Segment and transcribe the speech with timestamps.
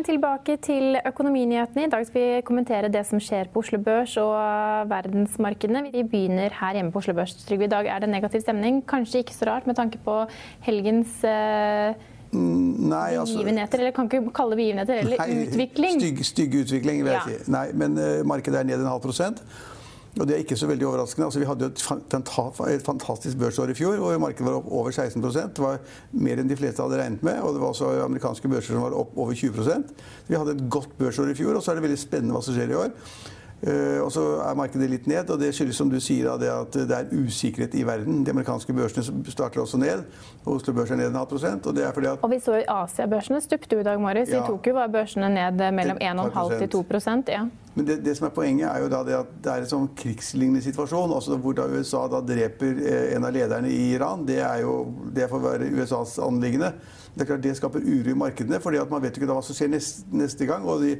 [0.00, 1.82] Velkommen tilbake til Økonominyhetene.
[1.84, 5.82] I dag skal vi kommentere det som skjer på Oslo Børs og verdensmarkedene.
[5.92, 7.34] Vi begynner her hjemme på Oslo Børs.
[7.44, 8.78] Trygve, I dag er det negativ stemning.
[8.88, 10.14] Kanskje ikke så rart med tanke på
[10.64, 11.92] helgens eh,
[12.32, 16.00] Nei, altså, begivenheter, eller kan ikke kalle det begivenheter, eller nei, utvikling.
[16.00, 17.26] Stygg, stygg utvikling, vil jeg Ja.
[17.44, 17.50] si.
[17.52, 19.44] Nei, men eh, markedet er ned en halv prosent.
[20.18, 21.28] Og det er ikke så veldig overraskende.
[21.28, 24.70] Altså, vi hadde jo et, fanta- et fantastisk børsår i fjor, hvor markedet var opp
[24.72, 25.78] over 16 Det var
[26.12, 27.38] mer enn de fleste hadde regnet med.
[27.40, 29.82] Og det var også amerikanske børser som var opp over 20 Så
[30.26, 32.54] Vi hadde et godt børsår i fjor, og så er det veldig spennende hva som
[32.54, 32.90] skjer i år.
[33.60, 36.76] Uh, og så er markedet litt ned, og det skyldes som du sier det at
[36.88, 38.22] det er usikkerhet i verden.
[38.24, 40.06] De amerikanske børsene starter også ned.
[40.46, 41.66] og Oslo Børs er ned en halv prosent.
[41.66, 44.32] Og det er fordi at Og vi så Asia-børsene stupte jo i dag morges.
[44.32, 47.44] I Tokyo var børsene ned mellom 1,5 til 2% ja.
[47.74, 49.88] Men det, det som er poenget, er jo da det at det er en sånn
[49.96, 51.12] krigslignende situasjon.
[51.14, 54.24] altså Hvor da USA da dreper eh, en av lederne i Iran.
[54.26, 54.74] Det er jo
[55.14, 56.72] det får være USAs anliggende.
[57.14, 59.38] Det er klart det skaper uro i markedene, fordi at man vet jo ikke da
[59.38, 60.66] hva som skjer neste, neste gang.
[60.66, 60.96] Og de,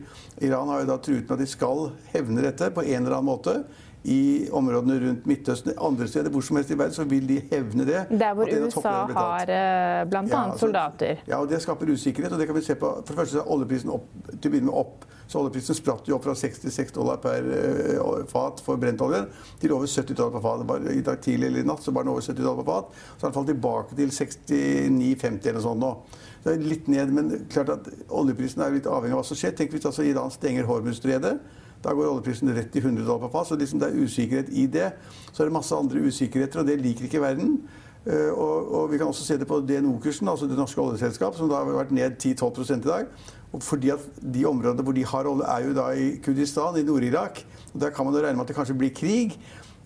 [0.46, 3.30] Iran har jo da truet med at de skal hevne dette på en eller annen
[3.32, 3.60] måte.
[4.00, 7.84] I områdene rundt Midtøsten, andre steder, hvor som helst i verden, så vil de hevne
[7.84, 8.06] det.
[8.16, 10.04] Der hvor USA har bl.a.
[10.08, 11.20] blant Ja, altså- soldater.
[11.28, 12.32] Ja, og det skaper usikkerhet.
[12.32, 12.94] og det kan vi se på.
[13.04, 14.06] For det første så er oljeprisen opp,
[14.40, 15.04] til å begynne med opp.
[15.30, 19.28] Så oljeprisen spratt jo opp fra 66 dollar per eh, fat for brentoljen
[19.62, 20.64] til over 70 dollar per fat.
[20.66, 22.98] Bare I dag tidlig eller i natt så var den over 70 dollar per fat.
[23.12, 25.92] Så har den falt tilbake til 69,50 eller sånt nå.
[26.40, 29.38] Så det er litt ned, men klart at oljeprisen er litt avhengig av hva som
[29.38, 29.54] skjer.
[29.54, 31.36] Tenk hvis altså Iran stenger Hormuzstredet.
[31.84, 33.52] Da går oljeprisen rett til 100 dollar per fat.
[33.52, 34.88] Så liksom det er usikkerhet i det.
[35.30, 37.60] Så er det masse andre usikkerheter, og det liker ikke verden.
[38.06, 41.50] Eh, Og, og vi kan også se det på DNO-kursen, altså det norske oljeselskap, som
[41.50, 43.10] da har vært ned 10-12% i dag.
[43.58, 47.42] Fordi at De områdene hvor de har olje, er jo da i Kurdistan, i Nord-Irak.
[47.74, 49.34] Og Der kan man jo regne med at det kanskje blir krig.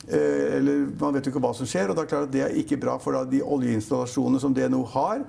[0.08, 1.88] Eh, Eller Man vet jo ikke hva som skjer.
[1.90, 5.24] og Det er klart at det er ikke bra for de oljeinstallasjonene som DNO har.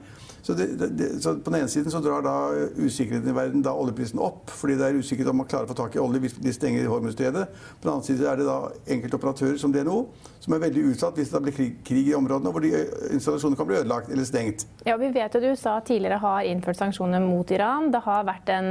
[0.45, 2.35] Så, det, det, så På den ene siden så drar da
[2.77, 5.77] usikkerheten i verden da oljeprisen opp, fordi det er usikkert om man klarer å få
[5.79, 7.47] tak i olje hvis de stenger Hormuzstredet.
[7.81, 8.59] På den andre siden er det da
[8.93, 10.03] enkelte operatører som DNO
[10.45, 12.69] som er veldig utsatt hvis det blir krig, krig i områdene hvor de
[13.15, 14.67] installasjonene kan bli ødelagt eller stengt.
[14.85, 17.89] Ja, Vi vet jo at USA tidligere har innført sanksjoner mot Iran.
[17.93, 18.69] Det har vært en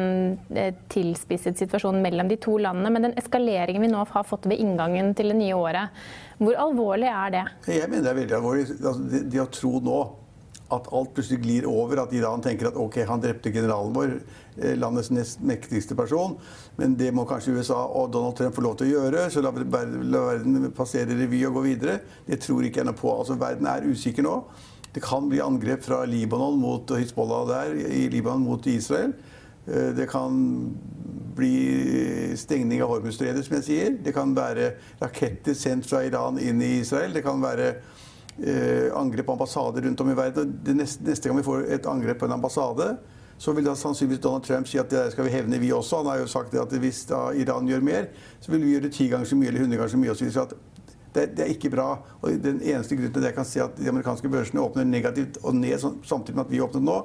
[0.55, 2.95] eh, tilspisset situasjon mellom de to landene.
[2.95, 5.94] Men den eskaleringen vi nå har fått ved inngangen til det nye året,
[6.39, 7.45] hvor alvorlig er det?
[7.71, 8.69] Jeg mener det er veldig alvorlig.
[8.75, 9.99] Altså, de, de har tro nå
[10.75, 14.15] at alt plutselig glir over, at Iran tenker at ok, han drepte generalen vår,
[14.57, 16.37] eh, landets nest mektigste person,
[16.81, 19.53] men det må kanskje USA og Donald Trump få lov til å gjøre, så la
[19.55, 21.99] verden passere revy og gå videre.
[22.27, 23.13] Det tror ikke jeg noe på.
[23.13, 24.39] Altså, verden er usikker nå.
[24.95, 29.15] Det kan bli angrep fra Libanon mot Hizbollah der, i Libanon mot Israel.
[29.67, 30.75] Eh, Det kan
[31.37, 33.97] bli stengning av Hormuzstredet, som jeg sier.
[34.05, 34.73] Det kan være
[35.03, 37.15] raketter sendt fra Iran inn i Israel.
[37.15, 37.71] Det kan være
[38.39, 40.55] eh, angrep på ambassader rundt om i verden.
[40.79, 42.95] Neste, neste gang vi får et angrep på en ambassade,
[43.39, 46.03] så vil da sannsynligvis Donald Trump si at det der skal vi hevne, vi også.
[46.03, 48.07] Han har jo sagt at hvis da Iran gjør mer,
[48.41, 50.15] så vil vi gjøre ti ganger så mye eller hundre ganger så mye.
[50.15, 50.63] Og så videre.
[51.15, 51.89] Det, det er ikke bra.
[52.21, 55.39] Og den eneste grunnen til det jeg kan si at de amerikanske børsene åpner negativt
[55.43, 56.99] og ned samtidig med at vi åpner nå,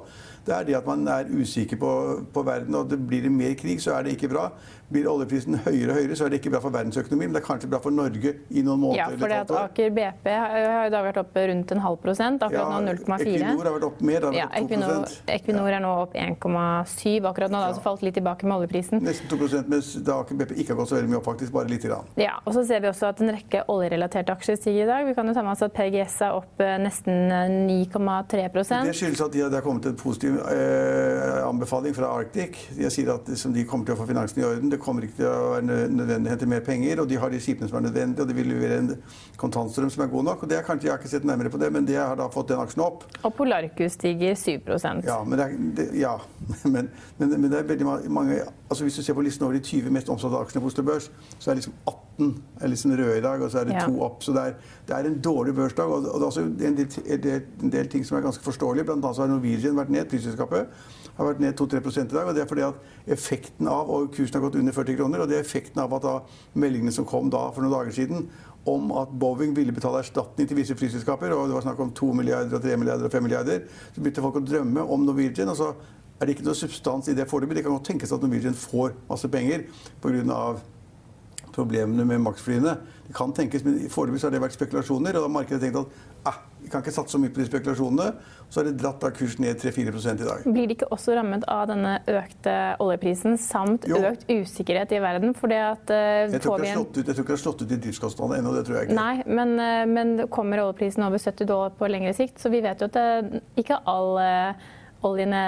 [0.46, 1.92] det er det at man er usikker på,
[2.34, 2.74] på verden.
[2.74, 4.48] Og det blir det mer krig, så er det ikke bra.
[4.90, 7.30] Blir oljeprisen høyere og høyere, så er det ikke bra for verdensøkonomien.
[7.30, 8.98] Men det er kanskje bra for Norge i noen måneder.
[8.98, 9.52] Ja, for et at.
[9.60, 12.42] Aker BP har jo da vært opp rundt en halv prosent.
[12.42, 13.28] Akkurat nå 0,4.
[13.30, 14.20] Equinor har vært opp mer.
[14.24, 17.60] da Ja, har vært Equinor, 2 Equinor er nå opp 1,7 akkurat nå.
[17.60, 19.04] Det har altså falt litt tilbake med oljeprisen.
[19.06, 21.54] Nesten 2 mens da Aker BP ikke har gått så veldig mye opp, faktisk.
[21.54, 22.10] Bare lite grann.
[22.20, 25.06] Ja, og så ser vi også at en rekke oljerelaterte aksjer stiger i dag.
[25.06, 27.54] Vi kan jo ta med oss at PGS er opp eh, nesten eh,
[27.94, 32.58] 9,3% Det skyldes at de, det har kommet en positiv eh, anbefaling fra Arctic.
[32.76, 34.72] De sier at de kommer til å få finansen i orden.
[34.72, 37.30] Det kommer ikke til å være nø- nødvendig å hente mer penger, og de har
[37.30, 38.90] de skipene som er nødvendige, og de vil levere en
[39.40, 40.42] kontantstrøm som er god nok.
[40.42, 42.28] og det er kanskje, Jeg har ikke sett nærmere på det, men det har da
[42.28, 43.04] fått den aksjen opp.
[43.24, 46.16] Og Polarcus stiger 7 Ja, men det er, det, ja.
[46.64, 48.40] Men, men, men det er veldig mange
[48.70, 51.10] altså Hvis du ser på listen over de 20 mest omsatte aksjene på Oslo Børs,
[51.38, 53.86] så er liksom 18 18 er liksom røde i dag, og så er det Ja.
[53.86, 54.20] to opp.
[54.22, 54.54] Så det er,
[54.86, 55.88] det er en dårlig børsdag.
[55.88, 58.44] Og, og det er også en del, en del, en del ting som er ganske
[58.44, 58.84] forståelige.
[58.84, 60.66] Blant annet så har Norwegian vært ned, flyselskapet
[61.16, 62.28] har vært ned 2-3 i dag.
[62.28, 65.28] og Det er fordi at effekten av og kursen har gått under 40 kroner, og
[65.28, 66.14] det er effekten av at da
[66.54, 68.28] meldingene som kom da for noen dager siden
[68.68, 72.10] om at Boeing ville betale erstatning til visse flyselskaper, og det var snakk om 2
[72.18, 73.62] milliarder og 3 milliarder og 5 milliarder,
[73.94, 75.48] så begynte folk å drømme om Norwegian.
[75.48, 75.72] og så
[76.20, 77.56] er det ikke noe substans i det foreløpig.
[77.56, 79.64] Det kan godt tenkes at Norwegian får masse penger
[80.02, 80.60] pga
[81.50, 82.76] problemene med Max-flyene.
[83.08, 86.30] Det kan tenkes, men Foreløpig har det vært spekulasjoner, og da har markedet tenkt at
[86.30, 88.06] ah, vi kan ikke satse så mye på de spekulasjonene.
[88.50, 90.46] Så har det dratt av kursen ned 3-4 i dag.
[90.46, 94.00] Blir de ikke også rammet av denne økte oljeprisen samt Jo.
[94.10, 95.36] økt usikkerhet i verden?
[95.38, 97.76] Fordi at uh, Jeg tror ikke en ut, jeg tror ikke det har slått ut
[97.76, 98.56] i driftskostnadene ennå.
[98.58, 98.98] Det tror jeg ikke.
[98.98, 102.40] Nei, men, uh, men kommer oljeprisen over 70 dollar på lengre sikt?
[102.42, 104.28] Så vi vet jo at det, ikke alle
[105.06, 105.40] oljene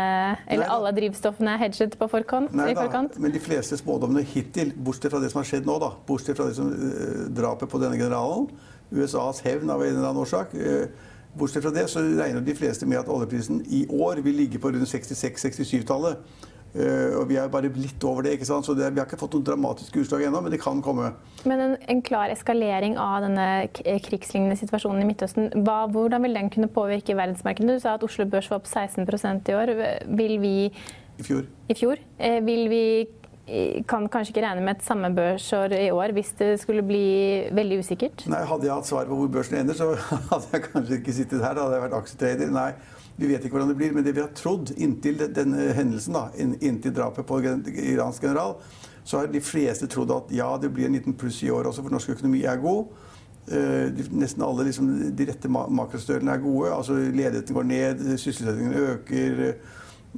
[0.46, 4.24] eller Nei alle drivstoffene er hedget på forkant, Nei i da, men de fleste spådommene
[4.24, 7.68] hittil, bortsett fra det som har skjedd nå, da, bortsett fra det som, eh, drapet
[7.68, 8.48] på denne generalen,
[8.92, 10.86] USAs hevn av en eller annen årsak eh,
[11.32, 14.68] Bortsett fra det så regner de fleste med at oljeprisen i år vil ligge på
[14.68, 16.18] rundt 66-67-tallet.
[16.72, 18.64] Eh, og vi er bare litt over det, ikke sant?
[18.64, 21.10] så det, vi har ikke fått noen dramatiske utslag ennå, men det kan komme.
[21.44, 23.46] Men en, en klar eskalering av denne
[24.06, 27.76] krigslignende situasjonen i Midtøsten, hva, hvordan vil den kunne påvirke verdensmarkedet?
[27.76, 29.74] Du sa at Oslo Børs var opp 16% i år.
[30.16, 30.54] Vil vi
[31.20, 31.44] I fjor.
[31.68, 32.00] i fjor.
[32.18, 36.32] Eh, Vil vi eh, kan kanskje ikke regne med et samme børsår i år hvis
[36.40, 37.04] det skulle bli
[37.52, 38.24] veldig usikkert?
[38.32, 39.92] Nei, Hadde jeg hatt svar på hvor børsen ender, så
[40.32, 41.52] hadde jeg kanskje ikke sittet her.
[41.58, 42.56] Da hadde jeg vært aksjetrader.
[42.56, 42.70] Nei,
[43.16, 43.92] vi vet ikke hvordan det blir.
[43.92, 48.56] Men det vi har trodd inntil denne hendelsen, da, inntil drapet på iransk general,
[49.04, 51.82] så har de fleste trodd at ja, det blir en liten pluss i år også,
[51.82, 52.92] for norsk økonomi er god.
[53.50, 56.72] Eh, De, nesten alle liksom, de rette makrostørene er gode.
[56.72, 59.42] altså Ledigheten går ned, sysselsettingen øker,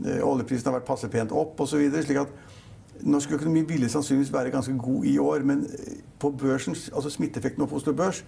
[0.05, 1.87] eh, oljeprisen har vært passe pent opp osv.
[2.03, 5.45] Slik at norsk økonomi ville sannsynligvis være ganske god i år.
[5.45, 8.25] Men eh, på børsen, altså smitteeffekten nå på Oslo Børs,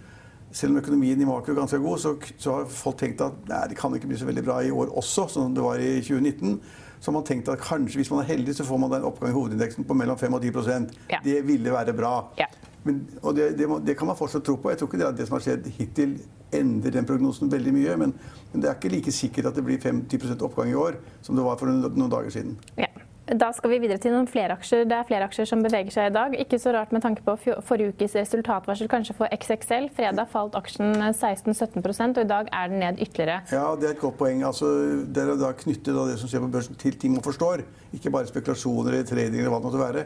[0.53, 3.63] selv om økonomien i makro er ganske god, så, så har folk tenkt at nei,
[3.71, 6.61] det kan ikke bli så veldig bra i år også, som det var i 2019.
[7.01, 9.35] Så har man tenkt at kanskje hvis man er heldig, så får man en oppgang
[9.35, 11.21] i hovedindeksen på mellom 5 og 10 Ja.
[11.25, 12.15] Det ville være bra.
[12.39, 12.47] Ja.
[12.87, 14.71] Men, og det, det, må, det kan man fortsatt tro på.
[14.71, 16.17] Jeg tror ikke det, det som har skjedd hittil,
[16.55, 17.97] endrer den prognosen veldig mye.
[18.01, 18.15] Men,
[18.53, 21.45] men det er ikke like sikkert at det blir 5-10 oppgang i år som det
[21.45, 22.57] var for noen, noen dager siden.
[22.79, 22.89] Ja.
[23.27, 24.85] Da skal vi videre til noen flere aksjer.
[24.87, 26.35] Det er flere aksjer som beveger seg i dag.
[26.39, 27.33] Ikke så rart med tanke på
[27.67, 29.89] forrige ukes resultatvarsel kanskje for XXL.
[29.97, 33.41] Fredag falt aksjen 16-17 og i dag er den ned ytterligere.
[33.51, 34.45] Ja, det er et godt poeng.
[34.47, 34.71] Altså,
[35.03, 37.65] er da av det som skjer på børsen til ting man forstår.
[37.99, 40.05] Ikke bare spekulasjoner eller trading eller hva det måtte være.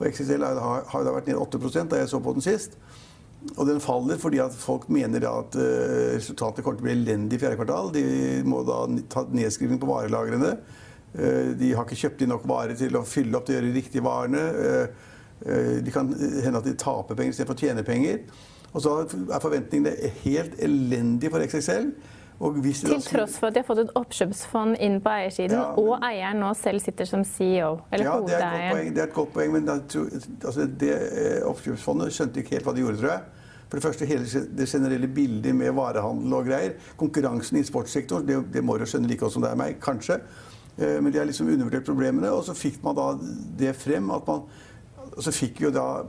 [0.00, 2.74] Og XXL har jo da vært ned 8 da jeg så på den sist.
[3.54, 7.38] Og den faller fordi at folk mener at eh, resultatet kommer til å bli elendig
[7.38, 7.94] i fjerde kvartal.
[7.94, 8.80] De må da
[9.12, 10.56] ta nedskriving på varelagrene.
[11.18, 13.70] Eh, de har ikke kjøpt inn nok varer til å fylle opp til å gjøre
[13.70, 14.42] de riktige varene.
[14.66, 15.06] Eh,
[15.46, 18.20] eh, de kan hende at de taper penger istedenfor å tjene penger.
[18.74, 21.90] Og så er forventningene helt elendige for XXL.
[22.36, 25.78] Og Til tross for at de har fått et oppkjøpsfond inn på eiersiden, Ja, men-
[25.78, 27.80] og eieren nå selv sitter som CEO.
[27.90, 28.76] Eller Ja, det er, et godt hovedeieren.
[28.76, 32.80] poeng, det er et godt poeng, men altså det oppkjøpsfondet skjønte ikke helt hva de
[32.82, 33.22] gjorde, tror jeg.
[33.70, 34.24] For det første hele
[34.56, 36.74] det generelle bildet med varehandel og greier.
[36.98, 40.20] Konkurransen i sportssektoren, det, det må du skjønne like godt som det er meg, kanskje.
[40.78, 43.10] Eh, Men de har liksom undervurdert problemene, og så fikk man da
[43.58, 44.46] det frem at man
[45.16, 46.04] Og så fikk vi jo da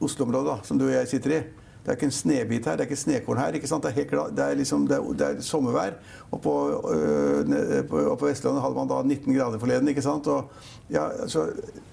[0.00, 1.40] Oslo-området, som du og jeg sitter i.
[1.86, 3.54] Det er ikke en snebit her, det er ikke snekorn her.
[3.54, 3.84] ikke sant?
[3.84, 5.92] Det er, helt det er, liksom, det er, det er sommervær.
[6.34, 6.54] Og på,
[6.90, 7.52] øh,
[7.86, 9.88] på, og på Vestlandet hadde man da 19 grader forleden.
[9.88, 10.26] ikke sant?
[10.26, 10.50] Og,
[10.90, 11.46] ja, altså,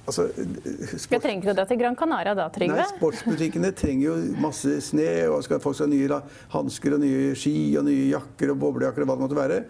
[0.07, 2.79] altså Jeg sport, trenger ikke å dra til Gran Canaria da, Trygve.
[2.79, 6.21] Nei, sportsbutikkene trenger jo masse sne, og skal, folk skal ha nye
[6.55, 9.63] hansker og nye ski og nye jakker og boblejakker og hva det måtte være.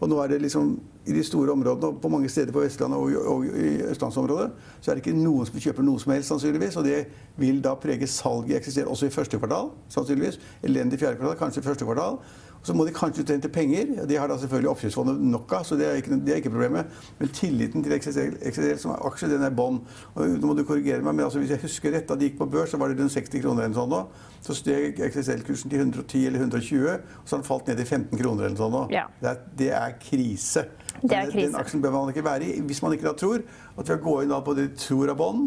[0.00, 0.74] Og nå er det liksom
[1.06, 4.50] i de store områdene, og på mange steder på Vestlandet og, og i østlandsområdet,
[4.80, 6.76] så er det ikke noen som kjøper noe som helst, sannsynligvis.
[6.80, 6.98] Og det
[7.40, 10.40] vil da prege salget eksisterer også i første kvartal, sannsynligvis.
[10.66, 12.20] Elendig fjerde kvartal, kanskje i første kvartal.
[12.66, 13.92] Så må de kanskje ut og hente penger.
[14.10, 16.96] De har da selvfølgelig oppkjøpsfondet nok av, så det er ikke, det er ikke problemet.
[17.20, 19.78] Men tilliten til XXL, XXL som aksje, den er bånn.
[20.16, 22.48] Nå må du korrigere meg, men altså, hvis jeg husker rett, da de gikk på
[22.50, 24.00] børs, så var det rundt 60 kroner eller sånn nå.
[24.42, 28.22] Så steg XXL-kursen til 110 eller 120, og så har den falt ned til 15
[28.24, 28.82] kroner eller sånn nå.
[28.96, 29.04] Ja.
[29.20, 30.66] Det, er, det er krise.
[31.04, 31.52] Det er krise.
[31.52, 33.44] Den aksjen bør man ikke være i hvis man ikke da tror
[33.76, 35.46] at ved å gå inn på det de tror er bånn,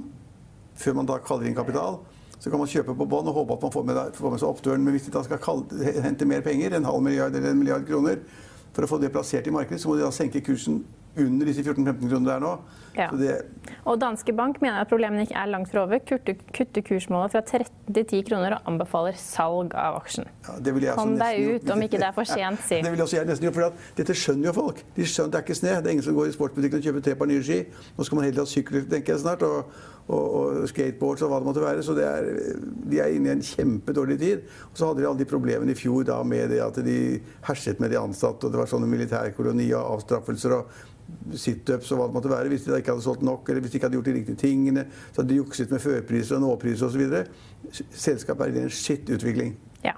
[0.80, 2.00] før man da kaller inn kapital,
[2.40, 4.50] så kan man kjøpe på bånd og håpe at man får med, får med seg
[4.50, 4.86] oppturen.
[4.86, 7.88] Men hvis de da skal kalde, hente mer penger, en halv milliard eller en milliard
[7.88, 8.22] kroner,
[8.74, 10.84] for å få det plassert i markedet, så må de da senke kursen
[11.20, 12.52] under disse 14-15 kronene det er nå.
[12.96, 13.08] Ja.
[13.18, 13.34] Det...
[13.90, 16.00] Og Danske Bank mener at problemene ikke er langt fra over.
[16.06, 20.30] Kutter, kutter kursmålet fra 13 til 10 kroner og anbefaler salg av aksjen.
[20.48, 22.82] Ja, Kom deg ut om ikke det er for sent, si.
[22.86, 24.84] det vil også jeg nesten gjøre, for Dette skjønner jo folk.
[24.96, 25.78] De skjønner Det er ikke sne.
[25.80, 27.62] Det er ingen som går i sportsbutikken og kjøper tre par nye ski.
[27.98, 29.46] Nå skal man heller ha sykkel, tenker jeg snart.
[29.48, 29.74] og
[30.10, 31.86] og, og skateboards og hva det måtte være.
[31.86, 32.28] Så er,
[32.90, 34.46] de er inne i en kjempedårlig tid.
[34.72, 37.00] Og så hadde de alle de problemene i fjor da med det at de
[37.48, 40.80] herset med de ansatte, og det var sånne militærkoloni og avstraffelser og
[41.40, 42.52] situps og hva det måtte være.
[42.54, 44.86] Hvis de ikke hadde solgt nok, eller hvis de ikke hadde gjort de riktige tingene.
[45.12, 47.84] Så hadde de jukset med førpriser og nåpriser osv.
[47.92, 49.54] Selskapet er i en skittutvikling.
[49.86, 49.98] Ja.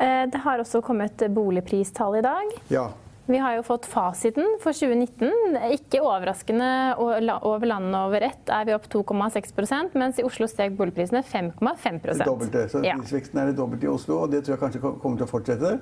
[0.00, 2.58] Eh, det har også kommet boligpristall i dag.
[2.72, 2.88] Ja.
[3.30, 5.58] Vi har jo fått fasiten for 2019.
[5.76, 11.22] Ikke overraskende over landet over ett er vi opp 2,6% mens i Oslo steg boligprisene
[11.22, 12.64] 5,5 Det dobbelte.
[12.72, 15.30] Så prisveksten er det dobbelte i Oslo, og det tror jeg kanskje kommer til å
[15.30, 15.74] fortsette.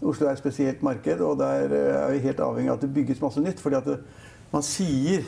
[0.00, 2.92] Oslo er et spesielt marked, og der eh, er vi helt avhengig av at det
[2.96, 3.60] bygges masse nytt.
[3.60, 3.98] fordi at det,
[4.52, 5.24] man sier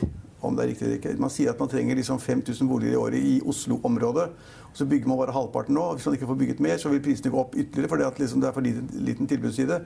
[0.47, 2.99] om det er riktig eller ikke, man sier at man trenger liksom 5000 boliger i
[2.99, 4.27] året i Oslo-området.
[4.73, 5.83] Så bygger man bare halvparten nå.
[5.93, 7.89] Hvis man ikke får bygget mer, så vil prisene gå opp ytterligere.
[7.89, 9.81] fordi at liksom det er for liten, liten tilbudsside.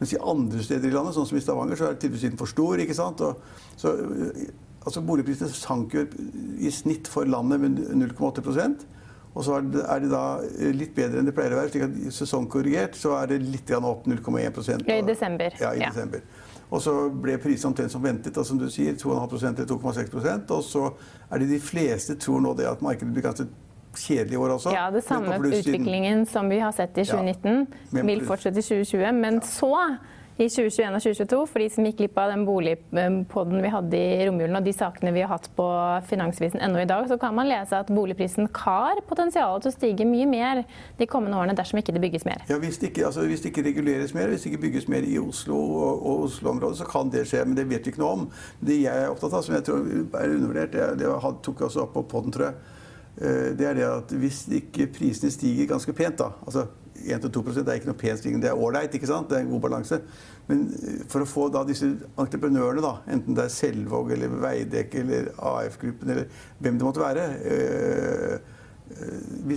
[0.00, 2.82] Mens i andre steder i landet, sånn som i Stavanger, så er tilbudssiden for stor.
[2.82, 3.20] ikke sant?
[3.20, 3.36] Og,
[3.76, 4.50] så, eh,
[4.84, 6.06] altså Boligprisene sank jo
[6.58, 8.88] i snitt for landet med 0,8%
[9.32, 11.72] og så er det da eh, litt bedre enn det pleier å være.
[11.72, 15.56] slik at Sesongkorrigert så er det litt opp 0,1% I desember.
[15.60, 15.88] Ja, i ja.
[15.88, 16.24] desember.
[16.72, 20.86] Og så ble prisene omtrent som ventet, som du sier, 2,5 eller 2,6% Og så
[21.28, 23.46] er det de fleste tror nå det at markedet blir ganske
[23.92, 24.72] kjedelig i år også.
[24.72, 29.12] Ja, det samme utviklingen som vi har sett i 2019 ja, vil fortsette i 2020.
[29.20, 29.74] Men så
[30.36, 31.40] i 2021 og 2022.
[31.50, 35.12] For de som gikk glipp av den boligpodden vi hadde i romjulen og de sakene
[35.14, 35.66] vi har hatt på
[36.08, 40.08] finansvisen ennå i dag, så kan man lese at boligprisen har potensial til å stige
[40.08, 40.62] mye mer
[40.98, 42.44] de kommende årene dersom ikke det bygges mer.
[42.50, 45.06] Ja, Hvis det ikke, altså, hvis det ikke reguleres mer, hvis det ikke bygges mer
[45.06, 47.44] i Oslo og, og Oslo-området, så kan det skje.
[47.46, 48.28] Men det vet vi ikke noe om.
[48.60, 51.10] Det jeg er opptatt av, som jeg tror er undervurdert, det, det
[51.42, 52.80] tok jeg også opp på podden, tror jeg,
[53.12, 56.66] det er det at hvis ikke prisene stiger ganske pent, da altså
[57.02, 58.42] 1-2% er ikke noe pen stigning.
[58.42, 58.92] Det er ålreit?
[58.92, 59.98] Det er en god balanse.
[60.48, 61.88] Men eh, for å få da disse
[62.20, 67.28] entreprenørene, da, enten det er Selvåg eller Veidekke eller AF-gruppen eller hvem det måtte være
[67.52, 68.50] øh,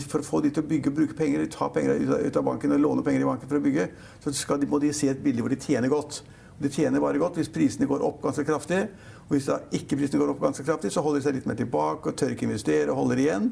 [0.08, 2.76] For å få de til å bygge og bruke penger, ta penger ut av banken
[2.76, 3.90] og låne penger i banken for å bygge,
[4.24, 6.22] så de, må de se et bilde hvor de tjener godt.
[6.56, 8.86] De tjener bare godt hvis prisene går opp ganske kraftig.
[9.26, 11.58] Og hvis da ikke prisene går opp ganske kraftig, så holder de seg litt mer
[11.58, 13.50] tilbake og tør ikke investere og holder igjen.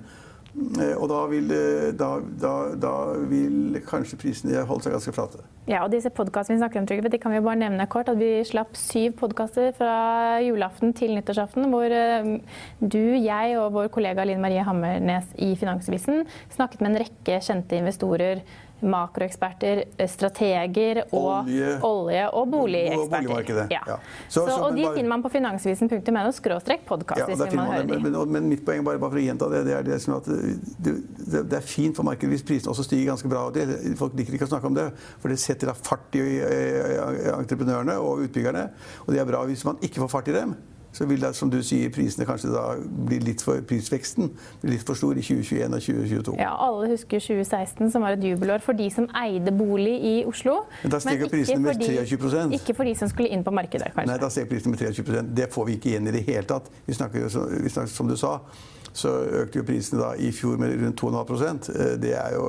[0.54, 2.10] Eh, og da vil, eh, da,
[2.42, 2.92] da, da
[3.30, 5.42] vil, kanskje prisene holde seg ganske flate.
[5.66, 8.12] Ja, og disse podkastene vi snakker om, Trygve, de kan vi bare nevne kort.
[8.12, 9.96] At vi slapp syv podkaster fra
[10.46, 12.36] julaften til nyttårsaften, hvor eh,
[12.84, 17.82] du, jeg og vår kollega Linn Marie Hammernes i Finansavisen snakket med en rekke kjente
[17.82, 18.46] investorer
[18.84, 23.62] makroeksperter, strateger og olje, olje og boligeksperter.
[23.74, 23.82] Ja.
[23.88, 23.98] Ja.
[24.28, 27.24] Så, så, og de finner man på finansvisen.no skråstrek podkast.
[27.24, 30.00] Ja, men, men, men, mitt poeng, bare, bare for å gjenta det, det er det
[30.00, 30.96] at det,
[31.34, 33.48] det, er fint for markedet hvis prisene også stiger ganske bra.
[33.56, 33.68] Det,
[34.00, 34.90] folk liker ikke å snakke om det,
[35.22, 36.28] for det setter da fart i
[37.34, 38.68] entreprenørene og utbyggerne.
[39.06, 40.56] Og det er bra hvis man ikke får fart i dem
[40.94, 42.64] så vil da, som du sier, prisene kanskje da
[43.08, 44.30] bli litt for, prisveksten
[44.62, 46.36] blir litt for stor i 2021 og 2022.
[46.40, 50.60] Ja, Alle husker 2016, som var et jubelår for de som eide bolig i Oslo.
[50.84, 53.90] Men da steg prisene med 23 de, Ikke for de som skulle inn på markedet,
[53.96, 54.12] kanskje.
[54.12, 56.70] Nei, da steg prisene med 23% Det får vi ikke igjen i det hele tatt.
[56.86, 57.26] Vi snakker,
[57.64, 58.38] vi snakker som du sa,
[58.94, 62.44] så økte jo prisene da i fjor med rundt 2,5 eh, Det er jo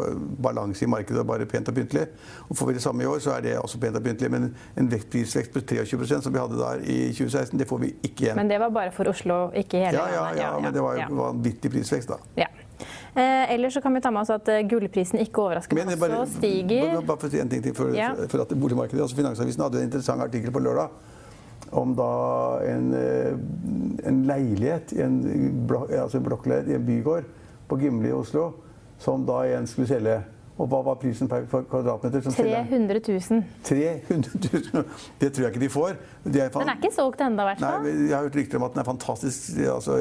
[0.45, 2.07] balanse i markedet, bare pent og pyntelig.
[2.49, 4.31] Og Får vi det samme i år, så er det også pent og pyntelig.
[4.31, 8.27] Men en vektprisvekst på 23 som vi hadde der i 2016, det får vi ikke
[8.27, 8.37] igjen.
[8.37, 11.01] Men det var bare for Oslo, ikke hele ja, ja, ja, ja, men det var
[11.01, 12.21] jo vanvittig prisvekst, da.
[12.45, 12.51] Ja.
[13.15, 16.25] Eh, ellers så kan vi ta med oss at eh, gullprisen ikke overraskende men, bare,
[16.27, 16.89] stiger.
[16.97, 18.11] Bare, bare for å si en ting til for, ja.
[18.29, 21.14] for at boligmarkedet, altså Finansavisen hadde en interessant artikkel på lørdag
[21.71, 22.11] om da
[22.69, 25.17] en, eh, en leilighet, en
[25.69, 27.25] blok, altså blokkleilighet i en bygård
[27.69, 28.53] på Gimle i Oslo,
[28.99, 30.21] som da en skulle selge.
[30.55, 32.23] Og hva var prisen per kvadratmeter?
[32.31, 33.41] 300 000.
[33.67, 34.85] 300 000.
[35.19, 35.97] Det tror jeg ikke de får.
[36.23, 37.83] De er den er ikke solgt ennå, i hvert fall.
[37.83, 39.97] Nei, jeg har hørt rykter om at den er fantastisk altså,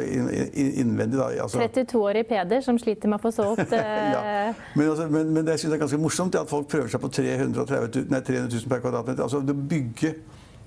[0.84, 1.24] innvendig.
[1.42, 1.58] Altså.
[1.58, 4.22] 32-årig Peder som sliter med å få solgt ja.
[4.22, 7.02] Eh, men, altså, men, men, det jeg synes er ganske morsomt, at folk prøver seg
[7.02, 9.26] på 300 000, nei, 300 000 per kvadratmeter.
[9.26, 10.14] Altså, det bygge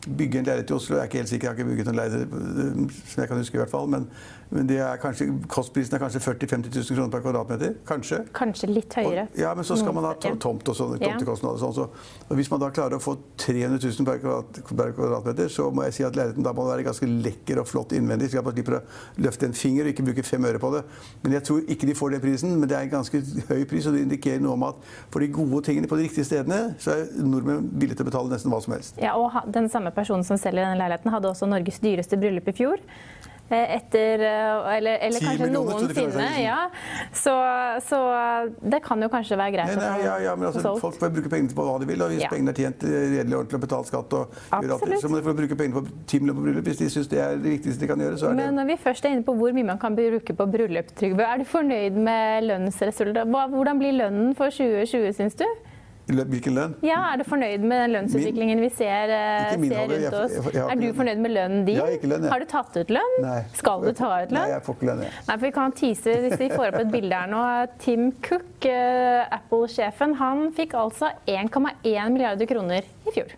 [0.06, 0.96] bygge en leilighet i Oslo.
[0.96, 3.40] Jeg er ikke helt sikker, jeg har ikke bygget noen leilighet eh, som jeg kan
[3.40, 3.56] huske.
[3.56, 4.08] i hvert fall, Men,
[4.50, 7.74] men er kanskje, kostprisen er kanskje 40 000-50 000 kroner per kvadratmeter.
[7.88, 8.20] Kanskje.
[8.36, 9.26] Kanskje litt høyere.
[9.26, 10.94] Og, ja, men så skal man ha tomt og sånn.
[11.02, 11.74] tomtekostnader og sånn.
[11.74, 11.88] Så,
[12.28, 15.88] og hvis man da klarer å få 300 000 per, kvadrat, per, kvadratmeter, så må
[15.88, 18.30] jeg si at leiligheten da må være ganske lekker og flott innvendig.
[18.30, 18.82] Så jeg bare slipper å
[19.26, 20.84] løfte en finger og ikke bruke fem øre på det.
[21.24, 22.54] Men jeg tror ikke de får den prisen.
[22.60, 25.32] Men det er en ganske høy pris, og det indikerer noe om at for de
[25.34, 28.62] gode tingene på de riktige stedene, så er nordmenn villige til å betale nesten hva
[28.62, 29.02] som helst.
[29.02, 32.56] Ja, og den samme personen som selger denne leiligheten, hadde også Norges dyreste bryllup i
[32.56, 32.84] fjor.
[33.48, 36.26] Eh, etter eh, Eller, eller kanskje noensinne.
[36.42, 36.70] Ja.
[37.14, 37.34] Så,
[37.86, 37.98] så,
[38.60, 41.30] det kan jo kanskje være greit nei, nei, ja, ja, men altså, Folk får bruke
[41.30, 42.02] pengene på hva de vil.
[42.02, 42.30] og Hvis ja.
[42.32, 44.34] pengene er tjent redelig ordentlig og betalt skatt, og
[44.66, 46.66] det, så må de få bruke pengene på ti millioner på bryllup.
[46.72, 48.70] Hvis de syns det er det viktigste de kan gjøre, så er det Men når
[48.72, 51.46] vi først er inne på hvor mye man kan bruke på bryllup, Trygve, er du
[51.46, 53.54] fornøyd med lønnsresultatet?
[53.54, 55.46] Hvordan blir lønnen for 2020, syns du?
[56.06, 56.74] Hvilken lønn?
[56.86, 60.34] Ja, Er du fornøyd med den lønnsutviklingen vi ser, eh, ser rundt oss?
[60.36, 61.80] Jeg, jeg, er du fornøyd med lønnen din?
[61.80, 62.30] Jeg har ikke lønn, jeg.
[62.30, 63.16] Har du tatt ut lønn?
[63.24, 63.40] Nei.
[63.58, 64.38] Skal du ta ut lønn?
[64.38, 65.02] Nei, jeg får ikke lønn.
[65.02, 65.14] Jeg.
[65.26, 67.42] Nei, for Vi kan tease hvis vi får opp et bilde her nå.
[67.82, 73.34] Tim Cook, uh, Apple-sjefen, han fikk altså 1,1 milliarder kroner i fjor.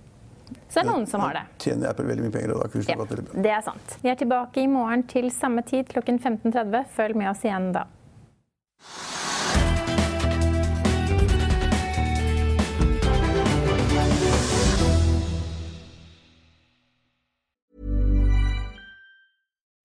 [0.68, 1.44] Så det er noen som har det.
[1.64, 3.96] Tjener Apple veldig mye penger, og da kursen ja, Det er sant.
[4.02, 6.84] Vi er tilbake i morgen til samme tid klokken 15.30.
[6.96, 7.86] Følg med oss igjen da.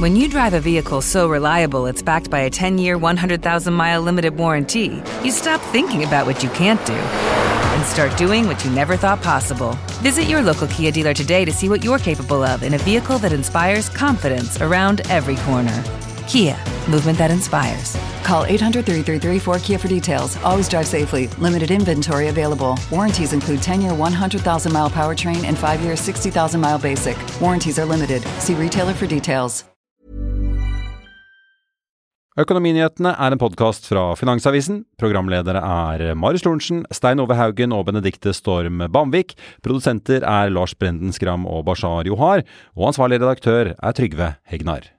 [0.00, 4.00] When you drive a vehicle so reliable it's backed by a 10 year, 100,000 mile
[4.00, 8.70] limited warranty, you stop thinking about what you can't do and start doing what you
[8.70, 9.72] never thought possible.
[10.02, 13.18] Visit your local Kia dealer today to see what you're capable of in a vehicle
[13.18, 15.82] that inspires confidence around every corner.
[16.26, 16.56] Kia,
[16.88, 17.96] movement that inspires.
[18.28, 20.36] Call 800 333 4KIA for details.
[20.44, 21.28] Always drive safely.
[21.40, 22.76] Limited inventory available.
[22.90, 27.16] Warranties include 10 year 100,000 mile powertrain and 5 year 60,000 mile basic.
[27.40, 28.22] Warranties are limited.
[28.38, 29.64] See retailer for details.
[32.38, 34.84] Økonominyhetene er en podkast fra Finansavisen.
[35.00, 39.34] Programledere er Marius Lorentzen, Stein Ove Haugen og Benedikte Storm Bamvik.
[39.64, 42.44] Produsenter er Lars Brenden Skram og Bashar Johar.
[42.76, 44.97] Og ansvarlig redaktør er Trygve Hegnar.